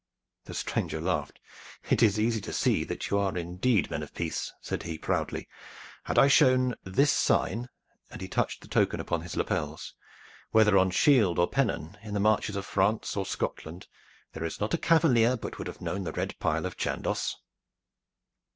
The 0.45 0.55
stranger 0.55 0.99
laughed. 0.99 1.39
"It 1.91 2.01
is 2.01 2.19
easy 2.19 2.41
to 2.41 2.51
see 2.53 2.83
that 2.85 3.11
you 3.11 3.19
are 3.19 3.37
indeed 3.37 3.91
men 3.91 4.01
of 4.01 4.15
peace," 4.15 4.51
said 4.59 4.81
he 4.81 4.97
proudly. 4.97 5.47
"Had 6.05 6.17
I 6.17 6.27
shown 6.27 6.73
this 6.83 7.11
sign," 7.11 7.69
and 8.09 8.19
he 8.19 8.27
touched 8.27 8.61
the 8.61 8.67
token 8.67 8.99
upon 8.99 9.21
his 9.21 9.35
lapels, 9.37 9.93
"whether 10.49 10.75
on 10.75 10.89
shield 10.89 11.37
or 11.37 11.47
pennon, 11.47 11.99
in 12.01 12.15
the 12.15 12.19
marches 12.19 12.55
of 12.55 12.65
France 12.65 13.15
or 13.15 13.27
Scotland, 13.27 13.85
there 14.33 14.43
is 14.43 14.59
not 14.59 14.73
a 14.73 14.77
cavalier 14.79 15.37
but 15.37 15.59
would 15.59 15.67
have 15.67 15.81
known 15.81 16.03
the 16.03 16.11
red 16.13 16.33
pile 16.39 16.65
of 16.65 16.77
Chandos." 16.77 17.35